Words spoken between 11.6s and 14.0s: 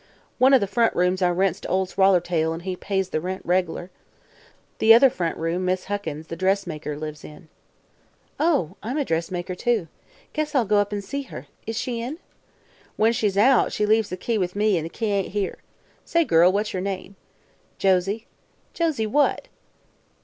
Is she in?" "When she's out, she